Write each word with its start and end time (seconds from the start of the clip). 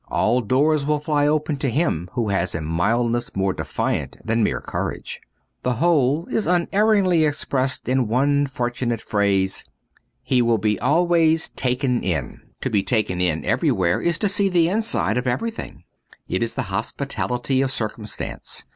All 0.07 0.41
doors 0.41 0.83
will 0.83 0.97
fly 0.97 1.27
open 1.27 1.57
to 1.57 1.69
him 1.69 2.09
who 2.13 2.29
has 2.29 2.55
a 2.55 2.61
mildness 2.61 3.35
more 3.35 3.53
defiant 3.53 4.17
than 4.25 4.41
mere 4.41 4.59
courage. 4.59 5.21
The 5.61 5.73
whole 5.73 6.25
is 6.25 6.47
un 6.47 6.65
erringly 6.73 7.23
expressed 7.27 7.87
in 7.87 8.07
one 8.07 8.47
fortunate 8.47 8.99
phrase— 8.99 9.63
he 10.23 10.41
will 10.41 10.57
be 10.57 10.79
always 10.79 11.49
* 11.49 11.49
taken 11.65 12.01
in.' 12.01 12.41
To 12.61 12.71
be 12.71 12.81
taken 12.81 13.21
in 13.21 13.45
every 13.45 13.71
where 13.71 14.01
is 14.01 14.17
to 14.17 14.27
see 14.27 14.49
the 14.49 14.69
inside 14.69 15.17
of 15.17 15.27
everything. 15.27 15.83
It 16.27 16.41
is 16.41 16.55
the 16.55 16.63
hospitality 16.73 17.61
of 17.61 17.71
circumstance. 17.71 18.65